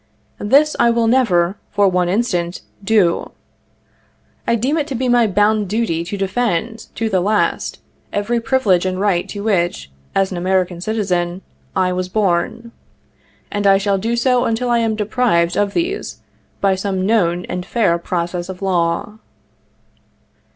This 0.39 0.75
I 0.79 0.89
will 0.89 1.05
never, 1.05 1.57
for 1.69 1.87
one 1.87 2.09
instant, 2.09 2.61
do. 2.83 3.33
I 4.47 4.55
deem 4.55 4.75
it 4.79 4.87
to 4.87 4.95
be 4.95 5.07
my 5.07 5.27
bounden 5.27 5.67
duty 5.67 6.03
to 6.05 6.17
defend, 6.17 6.87
to 6.95 7.07
the 7.07 7.19
last, 7.21 7.79
every 8.11 8.41
privilege 8.41 8.83
and 8.83 8.99
right 8.99 9.29
to 9.29 9.43
which, 9.43 9.91
as 10.15 10.31
an 10.31 10.37
American 10.37 10.81
citizen, 10.81 11.43
I 11.75 11.93
was 11.93 12.09
born; 12.09 12.71
and 13.51 13.67
I 13.67 13.77
shall 13.77 13.99
do 13.99 14.15
so 14.15 14.45
until 14.45 14.71
I 14.71 14.79
am 14.79 14.95
deprived 14.95 15.55
of 15.55 15.75
these 15.75 16.17
by 16.61 16.73
some 16.73 17.05
known 17.05 17.45
and 17.45 17.63
fair 17.63 17.99
process 17.99 18.49
of 18.49 18.63
law. 18.63 19.19